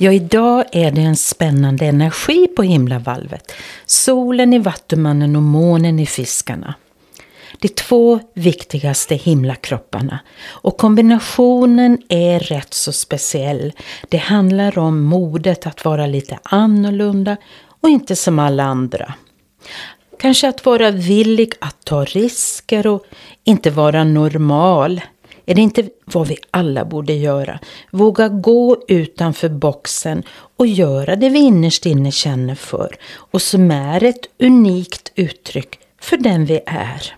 [0.00, 3.52] Ja, idag är det en spännande energi på himlavalvet.
[3.86, 6.74] Solen i Vattumannen och månen i Fiskarna.
[7.58, 10.18] De två viktigaste himlakropparna.
[10.46, 13.72] Och kombinationen är rätt så speciell.
[14.08, 17.36] Det handlar om modet att vara lite annorlunda
[17.80, 19.14] och inte som alla andra.
[20.20, 23.04] Kanske att vara villig att ta risker och
[23.44, 25.00] inte vara normal.
[25.48, 27.58] Är det inte vad vi alla borde göra?
[27.90, 30.22] Våga gå utanför boxen
[30.56, 36.16] och göra det vi innerst inne känner för och som är ett unikt uttryck för
[36.16, 37.17] den vi är.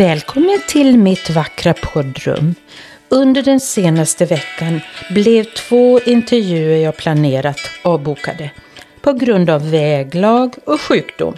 [0.00, 2.54] Välkommen till mitt vackra poddrum.
[3.08, 8.50] Under den senaste veckan blev två intervjuer jag planerat avbokade
[9.00, 11.36] på grund av väglag och sjukdom.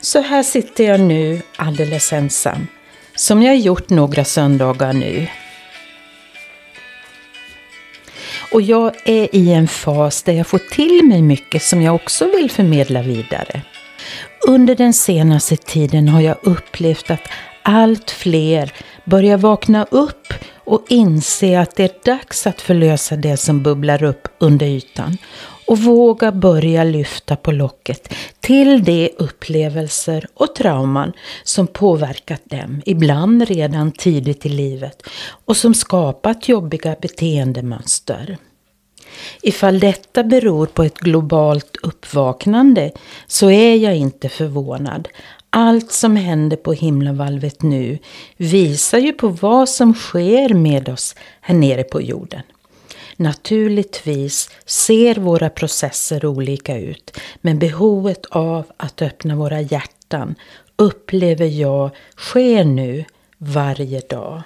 [0.00, 2.66] Så här sitter jag nu alldeles ensam,
[3.14, 5.26] som jag gjort några söndagar nu.
[8.52, 12.30] Och jag är i en fas där jag får till mig mycket som jag också
[12.30, 13.62] vill förmedla vidare.
[14.46, 17.28] Under den senaste tiden har jag upplevt att
[17.68, 18.72] allt fler
[19.04, 20.34] börjar vakna upp
[20.64, 25.18] och inse att det är dags att förlösa det som bubblar upp under ytan
[25.66, 31.12] och våga börja lyfta på locket till de upplevelser och trauman
[31.44, 35.02] som påverkat dem, ibland redan tidigt i livet
[35.44, 38.38] och som skapat jobbiga beteendemönster.
[39.42, 42.92] Ifall detta beror på ett globalt uppvaknande
[43.26, 45.08] så är jag inte förvånad.
[45.50, 47.98] Allt som händer på himlavalvet nu
[48.36, 52.42] visar ju på vad som sker med oss här nere på jorden.
[53.16, 60.34] Naturligtvis ser våra processer olika ut, men behovet av att öppna våra hjärtan
[60.76, 63.04] upplever jag sker nu
[63.38, 64.42] varje dag.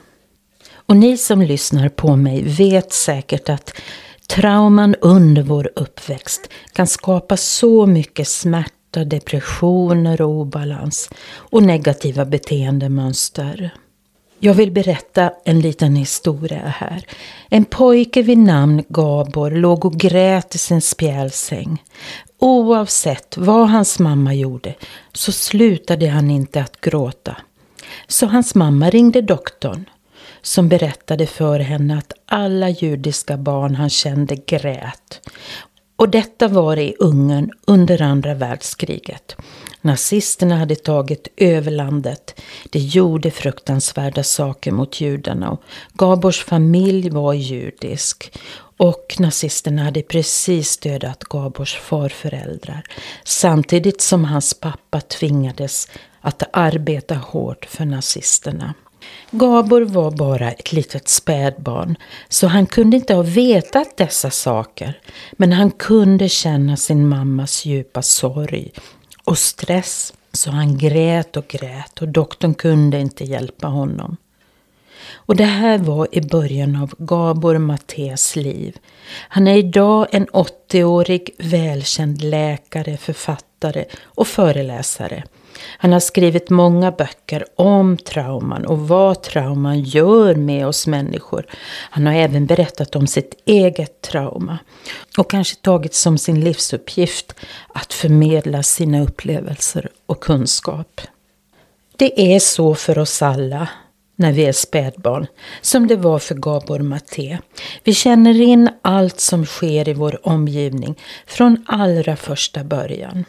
[0.73, 3.73] Och ni som lyssnar på mig vet säkert att
[4.29, 11.11] trauman under vår uppväxt kan skapa så mycket smärta smärta, depressioner och obalans
[11.53, 13.71] och negativa beteendemönster.
[14.41, 17.05] Jag vill berätta en liten historia här.
[17.51, 21.83] En pojke vid namn Gabor låg och grät i sin spjälsäng.
[22.39, 24.75] Oavsett vad hans mamma gjorde
[25.13, 27.37] så slutade han inte att gråta.
[28.09, 29.85] Så hans mamma ringde doktorn
[30.43, 35.21] som berättade för henne att alla judiska barn han kände grät
[35.97, 39.37] och detta var i Ungern under andra världskriget.
[39.81, 42.41] Nazisterna hade tagit över landet.
[42.71, 45.59] De gjorde fruktansvärda saker mot judarna.
[45.95, 48.39] Gabors familj var judisk.
[48.77, 52.83] Och nazisterna hade precis dödat Gabors farföräldrar.
[53.25, 55.89] Samtidigt som hans pappa tvingades
[56.21, 58.75] att arbeta hårt för nazisterna.
[59.31, 61.97] Gabor var bara ett litet spädbarn,
[62.29, 65.01] så han kunde inte ha vetat dessa saker.
[65.33, 68.73] Men han kunde känna sin mammas djupa sorg
[69.25, 74.17] och stress, så han grät och grät och doktorn kunde inte hjälpa honom.
[75.12, 78.76] Och det här var i början av Gabor Mattes liv.
[79.29, 85.25] Han är idag en 80-årig välkänd läkare, författare och föreläsare.
[85.79, 91.47] Han har skrivit många böcker om trauman och vad trauman gör med oss människor.
[91.91, 94.59] Han har även berättat om sitt eget trauma
[95.19, 97.35] och kanske tagit som sin livsuppgift
[97.75, 101.00] att förmedla sina upplevelser och kunskap.
[101.97, 103.69] Det är så för oss alla
[104.17, 105.26] när vi är spädbarn,
[105.61, 107.38] som det var för Gabor Maté.
[107.85, 113.25] Vi känner in allt som sker i vår omgivning från allra första början.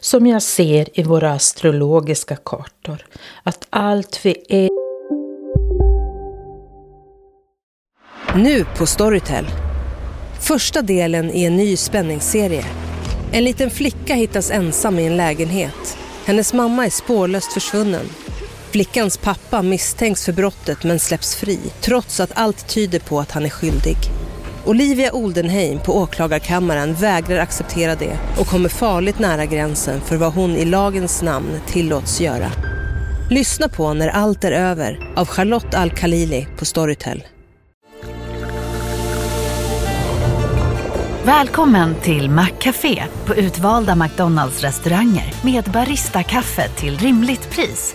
[0.00, 3.06] Som jag ser i våra astrologiska kartor,
[3.42, 4.68] att allt vi är...
[8.36, 9.46] Nu på Storytel.
[10.40, 12.64] Första delen i en ny spänningsserie.
[13.32, 15.96] En liten flicka hittas ensam i en lägenhet.
[16.24, 18.06] Hennes mamma är spårlöst försvunnen.
[18.70, 23.44] Flickans pappa misstänks för brottet men släpps fri trots att allt tyder på att han
[23.44, 23.96] är skyldig.
[24.66, 30.50] Olivia Oldenheim på åklagarkammaren vägrar acceptera det och kommer farligt nära gränsen för vad hon
[30.50, 32.50] i lagens namn tillåts göra.
[33.30, 37.22] Lyssna på När allt är över av Charlotte Al-Khalili på Storytel.
[41.24, 47.94] Välkommen till Maccafé på utvalda McDonalds restauranger med Baristakaffe till rimligt pris.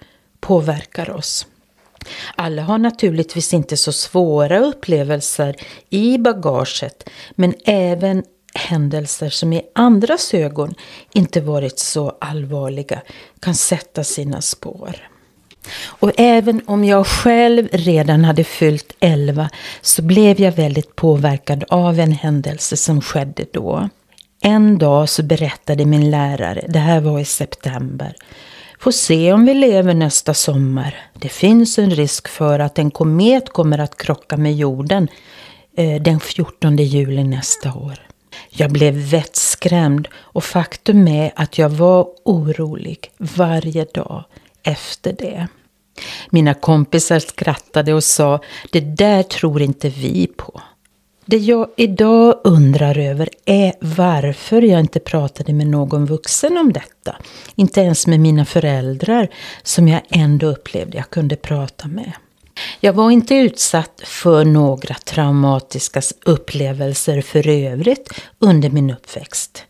[0.41, 1.47] påverkar oss.
[2.35, 5.55] Alla har naturligtvis inte så svåra upplevelser
[5.89, 8.23] i bagaget men även
[8.53, 10.73] händelser som i andras ögon
[11.13, 13.01] inte varit så allvarliga
[13.39, 15.07] kan sätta sina spår.
[15.85, 19.49] Och även om jag själv redan hade fyllt 11
[19.81, 23.89] så blev jag väldigt påverkad av en händelse som skedde då.
[24.41, 28.15] En dag så berättade min lärare, det här var i september,
[28.81, 30.95] Får se om vi lever nästa sommar.
[31.13, 35.07] Det finns en risk för att en komet kommer att krocka med jorden
[35.77, 38.07] eh, den 14 juli nästa år.
[38.49, 44.23] Jag blev vettskrämd och faktum är att jag var orolig varje dag
[44.63, 45.47] efter det.
[46.29, 48.39] Mina kompisar skrattade och sa,
[48.71, 50.61] det där tror inte vi på.
[51.31, 57.15] Det jag idag undrar över är varför jag inte pratade med någon vuxen om detta.
[57.55, 59.29] Inte ens med mina föräldrar
[59.63, 62.11] som jag ändå upplevde jag kunde prata med.
[62.79, 69.65] Jag var inte utsatt för några traumatiska upplevelser för övrigt under min uppväxt.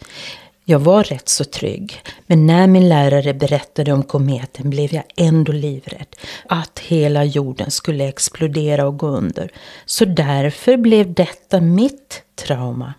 [0.71, 2.01] Jag var rätt så trygg.
[2.27, 6.15] Men när min lärare berättade om kometen blev jag ändå livrädd.
[6.49, 9.51] Att hela jorden skulle explodera och gå under.
[9.85, 12.93] Så därför blev detta mitt trauma.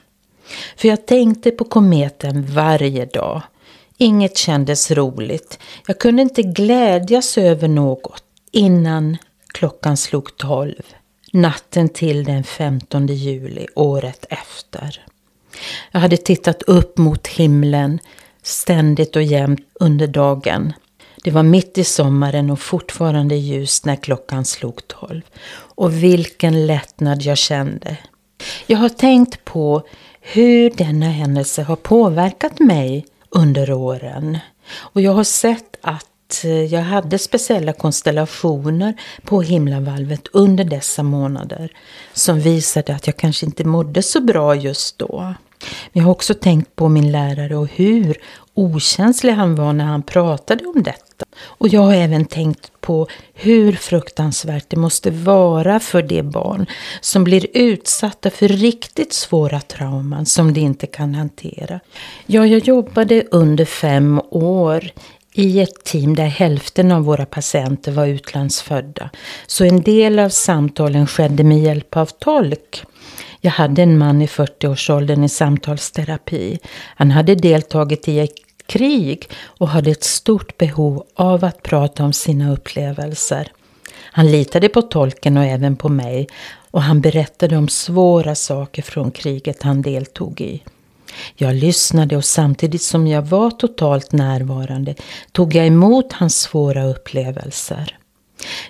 [0.77, 3.43] För jag tänkte på kometen varje dag.
[3.97, 5.59] Inget kändes roligt.
[5.87, 9.17] Jag kunde inte glädjas över något innan
[9.55, 10.83] klockan slog tolv.
[11.33, 15.07] Natten till den 15 juli året efter.
[15.91, 17.99] Jag hade tittat upp mot himlen
[18.43, 20.73] ständigt och jämt under dagen.
[21.25, 25.23] Det var mitt i sommaren och fortfarande ljust när klockan slog tolv.
[25.55, 27.97] Och vilken lättnad jag kände.
[28.67, 29.83] Jag har tänkt på
[30.21, 34.39] hur denna händelse har påverkat mig under åren.
[34.75, 38.95] Och jag har sett att att eh, jag hade speciella konstellationer
[39.25, 41.73] på himlavalvet under dessa månader
[42.13, 45.35] som visade att jag kanske inte mådde så bra just då.
[45.93, 48.17] Men jag har också tänkt på min lärare och hur
[48.55, 51.25] okänslig han var när han pratade om detta.
[51.43, 56.67] Och jag har även tänkt på hur fruktansvärt det måste vara för de barn
[57.01, 61.81] som blir utsatta för riktigt svåra trauman som de inte kan hantera.
[62.27, 64.93] Ja, jag jobbade under fem år
[65.33, 69.11] i ett team där hälften av våra patienter var utlandsfödda.
[69.47, 72.85] Så en del av samtalen skedde med hjälp av tolk.
[73.41, 76.59] Jag hade en man i 40-årsåldern i samtalsterapi.
[76.97, 78.35] Han hade deltagit i ett
[78.67, 83.53] krig och hade ett stort behov av att prata om sina upplevelser.
[84.15, 86.29] Han litade på tolken och även på mig
[86.71, 90.63] och han berättade om svåra saker från kriget han deltog i.
[91.35, 94.95] Jag lyssnade och samtidigt som jag var totalt närvarande
[95.33, 97.99] tog jag emot hans svåra upplevelser.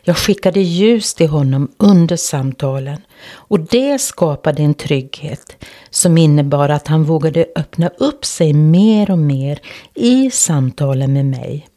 [0.02, 6.88] Jag skickade ljus till honom under samtalen och det skapade en trygghet som innebar att
[6.88, 9.60] han vågade öppna upp sig mer och mer
[9.94, 11.68] i samtalen med mig.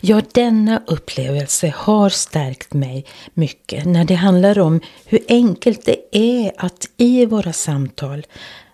[0.00, 6.52] Ja, denna upplevelse har stärkt mig mycket när det handlar om hur enkelt det är
[6.58, 8.26] att i våra samtal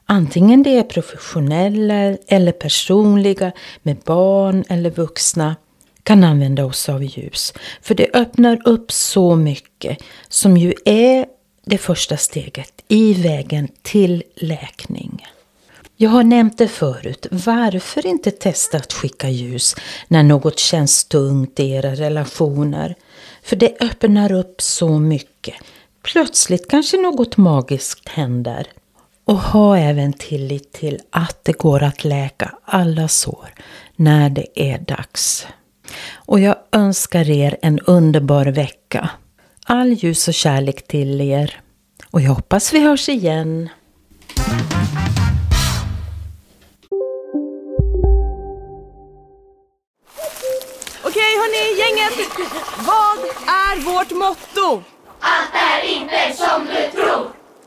[0.06, 5.56] Antingen det är professionella eller personliga, med barn eller vuxna,
[6.02, 7.52] kan använda oss av ljus.
[7.82, 11.26] För det öppnar upp så mycket som ju är
[11.64, 15.26] det första steget i vägen till läkning.
[15.96, 19.76] Jag har nämnt det förut, varför inte testa att skicka ljus
[20.08, 22.94] när något känns tungt i era relationer?
[23.42, 25.54] För det öppnar upp så mycket.
[26.02, 28.66] Plötsligt kanske något magiskt händer.
[29.24, 33.48] Och ha även tillit till att det går att läka alla sår
[33.96, 35.46] när det är dags.
[36.14, 39.10] Och jag önskar er en underbar vecka.
[39.66, 41.60] All ljus och kärlek till er.
[42.10, 43.68] Och jag hoppas vi hörs igen.
[51.04, 52.28] Okej hörni, gänget!
[52.78, 54.82] Vad är vårt motto?
[55.20, 57.41] Allt är inte som du tror.